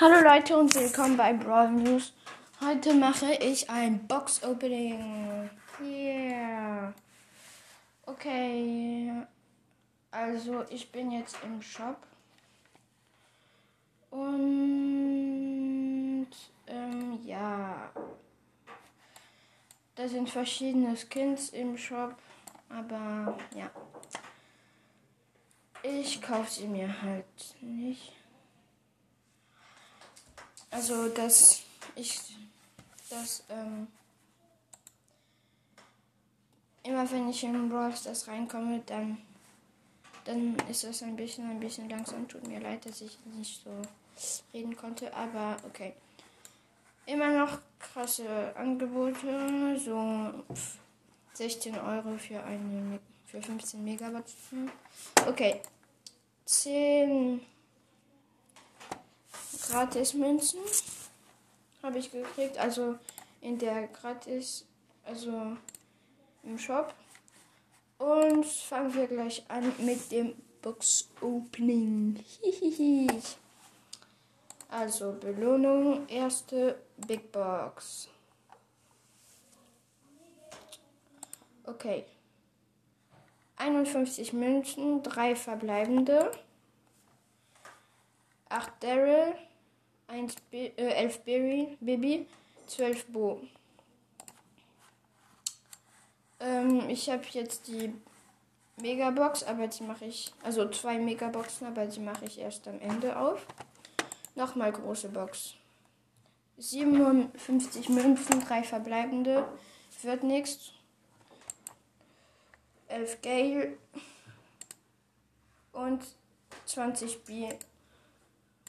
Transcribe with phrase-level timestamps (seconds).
[0.00, 2.12] Hallo Leute und willkommen bei Brawl News.
[2.60, 5.50] Heute mache ich ein Box Opening.
[5.82, 6.94] Yeah.
[8.06, 9.10] Okay.
[10.12, 11.96] Also ich bin jetzt im Shop.
[14.10, 16.28] Und
[16.68, 17.90] ähm, ja.
[19.96, 22.14] Da sind verschiedene Skins im Shop.
[22.68, 23.68] Aber ja.
[25.82, 28.12] Ich kaufe sie mir halt nicht.
[30.70, 31.62] Also, dass
[31.94, 32.20] ich
[33.10, 33.88] das ähm,
[36.82, 39.18] immer wenn ich in Brawl Stars reinkomme, dann
[40.24, 42.28] dann ist das ein bisschen ein bisschen langsam.
[42.28, 43.70] Tut mir leid, dass ich nicht so
[44.52, 45.94] reden konnte, aber okay.
[47.06, 50.44] Immer noch krasse Angebote, so
[51.32, 54.26] 16 Euro für eine für 15 Megawatt.
[55.26, 55.62] Okay,
[56.44, 57.40] 10
[59.68, 60.60] Gratis-Münzen
[61.82, 62.58] habe ich gekriegt.
[62.58, 62.98] Also
[63.40, 64.64] in der Gratis,
[65.04, 65.56] also
[66.42, 66.94] im Shop.
[67.98, 72.24] Und fangen wir gleich an mit dem Box Opening.
[74.70, 78.08] also Belohnung, erste Big Box.
[81.64, 82.04] Okay.
[83.56, 86.30] 51 Münzen, drei verbleibende.
[88.48, 89.34] 8 Daryl,
[90.08, 92.26] 1 B, äh, 11 Berry, Baby,
[92.66, 93.40] 12 Bo.
[96.40, 97.92] Ähm, ich habe jetzt die
[98.76, 103.18] Megabox, aber die mache ich, also zwei Megaboxen, aber die mache ich erst am Ende
[103.18, 103.46] auf.
[104.34, 105.54] Nochmal große Box.
[106.58, 109.46] 57 Münzen, 3 verbleibende,
[110.02, 110.72] wird nichts.
[112.88, 113.78] 11 Gale
[115.72, 116.02] und
[116.64, 117.48] 20 B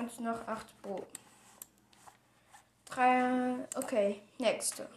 [0.00, 1.06] und noch 8 Bo.
[2.86, 4.88] Drei, okay, nächste.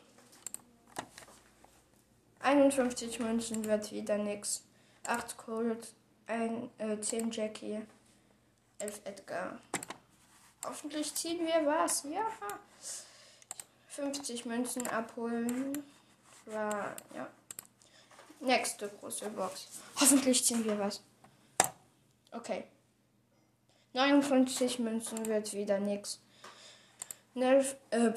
[2.40, 4.64] 51 Münzen wird wieder nix.
[5.06, 5.94] 8 Colt,
[6.28, 7.82] ein, äh, 10 Jackie,
[8.80, 9.60] 11 Edgar.
[10.66, 12.04] Hoffentlich ziehen wir was.
[12.04, 12.26] Ja.
[13.88, 15.84] 50 Münzen abholen.
[16.46, 17.28] War, ja.
[18.40, 19.68] Nächste große Box.
[20.00, 21.02] Hoffentlich ziehen wir was.
[22.32, 22.66] Okay.
[23.94, 25.80] 59 Münzen wird wieder.
[25.80, 28.12] 9, äh,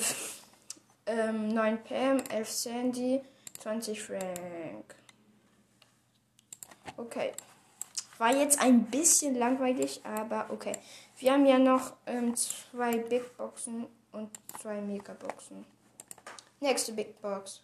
[1.06, 3.20] ähm, 9 PM, 11 Sandy,
[3.60, 4.94] 20 Frank.
[6.96, 7.32] Okay.
[8.18, 10.72] War jetzt ein bisschen langweilig, aber okay.
[11.18, 15.66] Wir haben ja noch ähm, zwei Big Boxen und zwei Mega Boxen.
[16.60, 17.62] Nächste Big Box.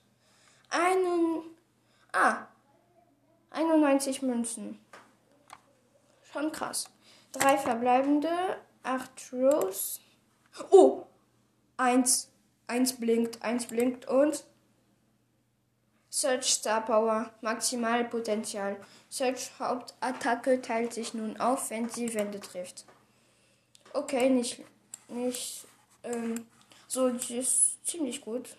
[0.69, 1.43] Einen.
[2.13, 2.47] Ah.
[3.51, 4.79] 91 Münzen.
[6.31, 6.92] Schon krass.
[7.33, 8.29] Drei verbleibende,
[8.83, 10.01] acht Rose.
[10.71, 11.05] Oh!
[11.79, 12.29] Eins.
[12.67, 14.45] Eins blinkt, eins blinkt und.
[16.11, 18.77] Search Star Power, Maximalpotenzial.
[19.09, 22.85] Search Hauptattacke teilt sich nun auf, wenn sie Wände trifft.
[23.95, 24.63] Okay, nicht.
[25.09, 25.67] Nicht.
[26.05, 26.47] Ähm,
[26.87, 28.57] so, die ist ziemlich gut.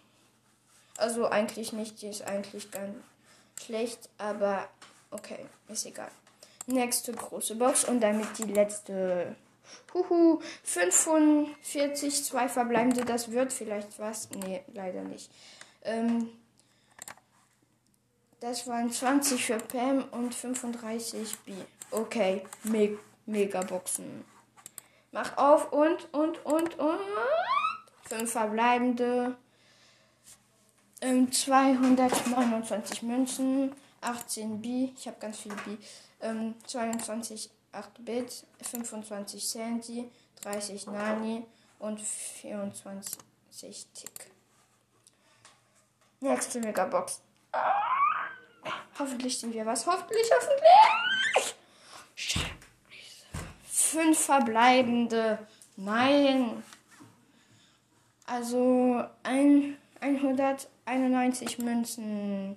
[0.98, 2.96] Also eigentlich nicht, die ist eigentlich ganz
[3.64, 4.68] schlecht, aber
[5.12, 6.12] okay, ist egal
[6.68, 9.36] nächste große Box und damit die letzte.
[9.94, 14.30] Huhu, 45, zwei verbleibende, das wird vielleicht was.
[14.32, 15.32] Nee, leider nicht.
[15.84, 16.30] Ähm,
[18.40, 21.54] das waren 20 für Pam und 35 B.
[21.92, 24.26] Okay, Me Megaboxen.
[25.12, 27.00] Mach auf und, und, und, und.
[28.04, 29.38] Fünf verbleibende.
[31.02, 33.72] Ähm, 229 Münzen.
[34.02, 34.90] 18 B.
[34.98, 35.78] Ich habe ganz viel B
[36.24, 40.10] ähm, 22 8-Bit, 25 Sandy,
[40.42, 41.46] 30 Nani
[41.80, 43.18] und 24
[43.94, 44.32] Tick.
[46.20, 47.22] Nächste Megabox.
[48.98, 49.86] Hoffentlich sind wir was.
[49.86, 51.56] Hoffentlich, hoffentlich.
[52.16, 52.48] Scheiße.
[53.66, 55.40] Fünf verbleibende.
[55.76, 56.64] Nein.
[58.26, 62.56] Also ein, 191 Münzen.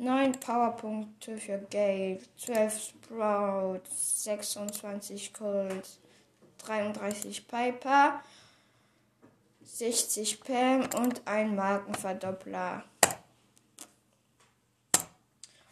[0.00, 5.86] 9 Powerpunkte für Gale, 12 Sprout, 26 Colt,
[6.64, 8.22] 33 Piper,
[9.62, 12.82] 60 Pam und ein Markenverdoppler.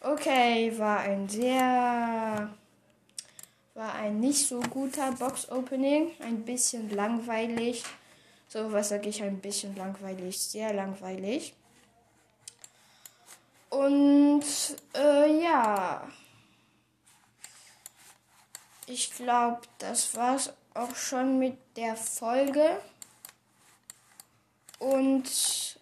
[0.02, 2.50] Okay, war ein sehr
[3.72, 7.82] war ein nicht so guter Box Opening, ein bisschen langweilig.
[8.46, 11.54] So was sage ich, ein bisschen langweilig, sehr langweilig.
[13.70, 14.44] Und
[14.94, 16.09] äh, ja.
[18.87, 22.81] Ich glaube, das war's auch schon mit der Folge.
[24.79, 25.79] Und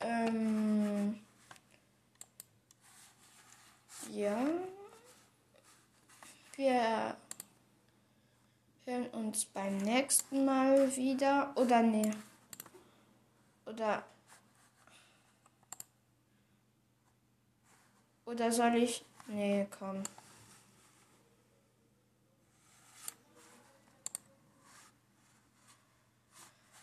[0.00, 1.20] ähm,
[4.10, 4.36] ja,
[6.56, 7.16] wir
[8.84, 11.52] hören uns beim nächsten Mal wieder.
[11.56, 12.10] Oder nee.
[13.66, 14.04] Oder.
[18.28, 19.02] Oder soll ich.
[19.26, 20.02] Nee, komm.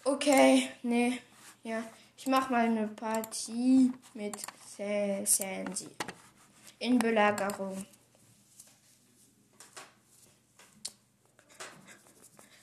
[0.03, 1.21] Okay, nee.
[1.63, 1.83] Ja,
[2.17, 4.37] ich mach mal eine Partie mit
[4.75, 5.89] Sansi.
[6.79, 7.85] In Belagerung.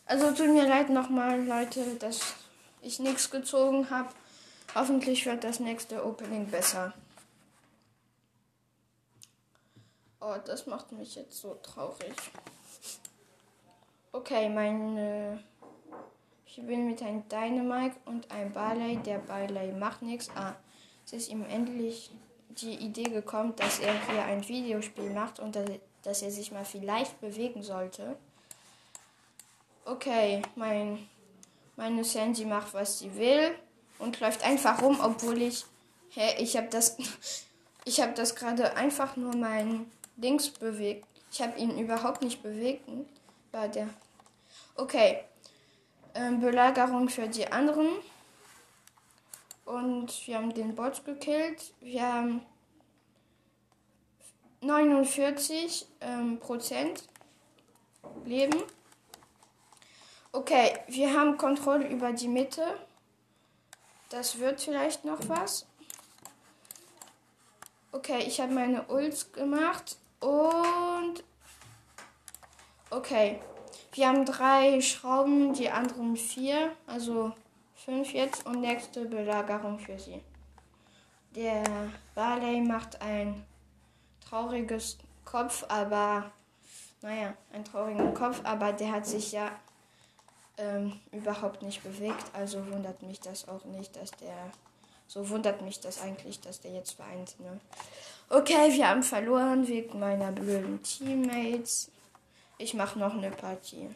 [0.07, 2.35] Also tut mir leid nochmal, Leute, dass
[2.81, 4.13] ich nichts gezogen habe.
[4.75, 6.93] Hoffentlich wird das nächste Opening besser.
[10.25, 12.15] Oh, das macht mich jetzt so traurig.
[14.13, 15.43] Okay, meine.
[16.47, 18.99] Ich bin mit einem Dynamite und einem Barley.
[18.99, 20.31] Der Barley macht nichts.
[20.37, 20.55] Ah,
[21.05, 22.13] es ist ihm endlich
[22.51, 25.59] die Idee gekommen, dass er hier ein Videospiel macht und
[26.03, 28.17] dass er sich mal vielleicht bewegen sollte.
[29.85, 31.09] Okay, mein,
[31.75, 33.57] meine Sandy macht, was sie will
[33.99, 35.65] und läuft einfach rum, obwohl ich.
[36.11, 36.97] Hä, ich habe das.
[37.85, 41.07] Ich habe das gerade einfach nur mein Dings bewegt.
[41.31, 42.89] Ich habe ihn überhaupt nicht bewegt.
[43.53, 43.89] War der.
[44.77, 45.25] Okay.
[46.15, 47.89] Ähm, Belagerung für die anderen.
[49.65, 51.73] Und wir haben den Bot gekillt.
[51.81, 52.43] Wir haben
[54.61, 57.09] 49 ähm, Prozent
[58.25, 58.63] Leben.
[60.33, 62.63] Okay, wir haben Kontrolle über die Mitte.
[64.11, 65.67] Das wird vielleicht noch was.
[67.93, 71.25] Okay, ich habe meine Ults gemacht und
[72.91, 73.41] okay.
[73.95, 77.33] Wir haben drei Schrauben, die anderen vier, also
[77.75, 80.23] fünf jetzt und nächste Belagerung für sie.
[81.37, 81.63] Der
[82.15, 83.45] Barley macht ein
[84.27, 84.97] trauriges
[85.27, 86.31] Kopf, aber
[87.03, 89.51] naja, ein traurigen Kopf, aber der hat sich ja
[90.57, 92.25] ähm, überhaupt nicht bewegt.
[92.33, 94.51] Also wundert mich das auch nicht, dass der.
[95.13, 97.39] So wundert mich das eigentlich, dass der jetzt vereint.
[97.39, 97.61] Ne?
[98.31, 101.91] Okay, wir haben verloren wegen meiner blöden Teammates.
[102.57, 103.95] Ich mache noch eine Partie.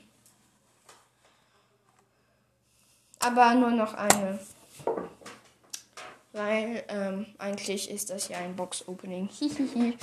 [3.21, 4.39] Aber nur noch eine.
[6.33, 9.31] Weil ähm, eigentlich ist das ja ein Box-Opening.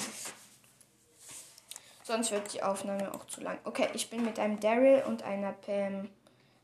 [2.04, 3.59] Sonst wird die Aufnahme auch zu lang.
[3.66, 6.09] Okay, ich bin mit einem Daryl und einer Pam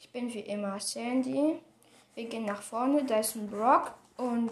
[0.01, 1.59] ich bin wie immer Sandy.
[2.15, 3.03] Wir gehen nach vorne.
[3.05, 4.51] Da ist ein Brock und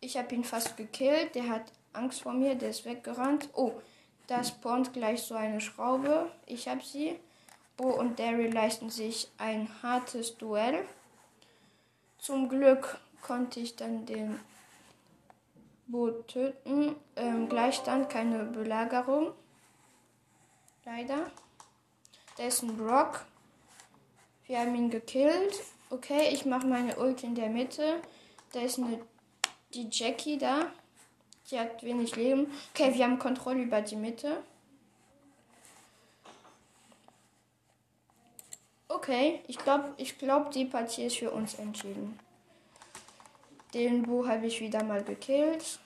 [0.00, 1.34] ich habe ihn fast gekillt.
[1.34, 2.56] Der hat Angst vor mir.
[2.56, 3.48] Der ist weggerannt.
[3.54, 3.72] Oh,
[4.26, 6.30] da spawnt gleich so eine Schraube.
[6.46, 7.18] Ich habe sie.
[7.76, 10.84] Bo und Daryl leisten sich ein hartes Duell.
[12.18, 14.38] Zum Glück konnte ich dann den
[15.86, 16.96] Bo töten.
[17.16, 19.32] Ähm, Gleichstand, keine Belagerung.
[20.84, 21.30] Leider.
[22.36, 23.24] Da ist ein Brock.
[24.46, 25.62] Wir haben ihn gekillt.
[25.94, 28.02] Okay, ich mache meine Ult in der Mitte.
[28.52, 28.98] Da ist eine
[29.72, 30.72] die Jackie da.
[31.48, 32.50] Die hat wenig Leben.
[32.72, 34.42] Okay, wir haben Kontrolle über die Mitte.
[38.88, 42.18] Okay, ich glaube, ich glaub, die Partie ist für uns entschieden.
[43.72, 45.78] Den Bu habe ich wieder mal gekillt.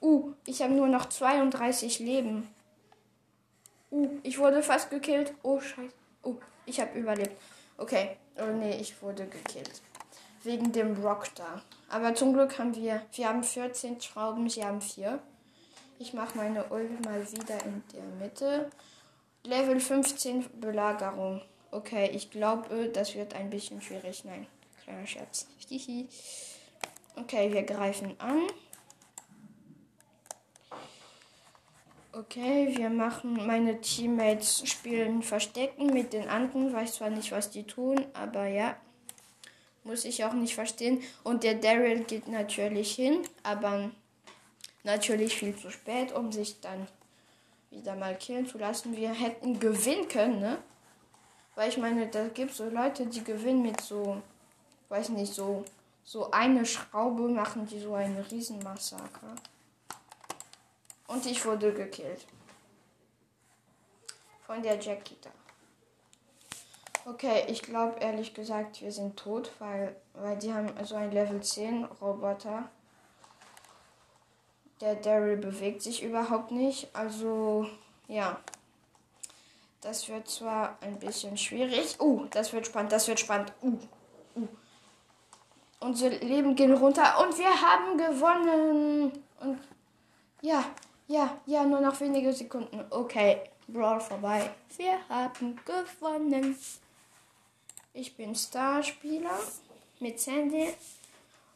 [0.00, 2.48] Uh, ich habe nur noch 32 Leben.
[3.90, 5.34] Uh, ich wurde fast gekillt.
[5.42, 5.92] Oh, scheiße.
[6.22, 6.36] Oh,
[6.66, 7.36] ich habe überlebt.
[7.76, 8.16] Okay.
[8.42, 9.82] Oh nee, ich wurde gekillt.
[10.42, 11.62] Wegen dem Rock da.
[11.88, 13.02] Aber zum Glück haben wir.
[13.12, 15.18] Wir haben 14 Schrauben, sie haben 4.
[15.98, 18.70] Ich mache meine Ult mal wieder in der Mitte.
[19.44, 21.42] Level 15 Belagerung.
[21.70, 24.24] Okay, ich glaube, das wird ein bisschen schwierig.
[24.24, 24.46] Nein,
[24.82, 25.46] kleiner Scherz.
[27.16, 28.46] okay, wir greifen an.
[32.12, 36.72] Okay, wir machen, meine Teammates spielen Verstecken mit den anderen.
[36.72, 38.74] Weiß zwar nicht, was die tun, aber ja.
[39.84, 41.02] Muss ich auch nicht verstehen.
[41.22, 43.92] Und der Daryl geht natürlich hin, aber
[44.82, 46.88] natürlich viel zu spät, um sich dann
[47.70, 48.96] wieder mal killen zu lassen.
[48.96, 50.58] Wir hätten gewinnen können, ne?
[51.54, 54.20] Weil ich meine, da gibt es so Leute, die gewinnen mit so,
[54.88, 55.64] weiß nicht, so,
[56.02, 59.36] so eine Schraube machen die so einen Riesenmassaker.
[61.10, 62.24] Und ich wurde gekillt.
[64.46, 65.30] Von der Jackie da.
[67.04, 71.42] Okay, ich glaube ehrlich gesagt, wir sind tot, weil, weil die haben so ein Level
[71.42, 72.68] 10 Roboter.
[74.80, 76.94] Der Daryl bewegt sich überhaupt nicht.
[76.94, 77.66] Also,
[78.06, 78.38] ja.
[79.80, 82.00] Das wird zwar ein bisschen schwierig.
[82.00, 83.52] Uh, das wird spannend, das wird spannend.
[83.62, 83.78] Uh,
[84.36, 84.48] uh.
[85.80, 89.24] Unsere Leben gehen runter und wir haben gewonnen.
[89.40, 89.58] Und
[90.42, 90.64] ja,
[91.10, 92.84] ja, ja, nur noch wenige Sekunden.
[92.88, 94.48] Okay, Brawl vorbei.
[94.76, 96.56] Wir haben gewonnen.
[97.92, 99.36] Ich bin Starspieler
[99.98, 100.72] mit Sandy.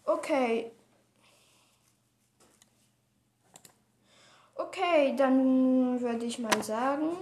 [0.05, 0.73] Okay.
[4.57, 7.17] Okay, dann würde ich mal sagen,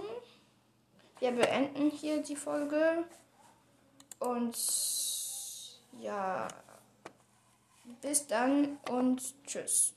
[1.19, 3.05] wir beenden hier die Folge.
[4.17, 4.57] Und
[5.99, 6.47] ja,
[8.01, 9.93] bis dann und tschüss.